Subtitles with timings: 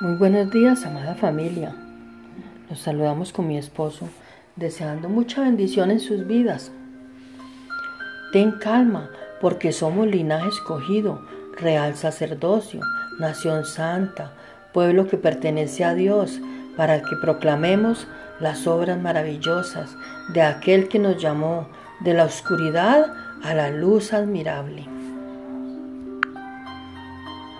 [0.00, 1.74] Muy buenos días, amada familia.
[2.70, 4.08] Los saludamos con mi esposo,
[4.56, 6.72] deseando mucha bendición en sus vidas.
[8.32, 11.20] Ten calma, porque somos linaje escogido,
[11.58, 12.80] real sacerdocio,
[13.18, 14.32] nación santa,
[14.72, 16.40] pueblo que pertenece a Dios,
[16.76, 18.06] para que proclamemos
[18.40, 19.94] las obras maravillosas
[20.32, 21.68] de aquel que nos llamó
[22.00, 23.12] de la oscuridad
[23.42, 24.99] a la luz admirable.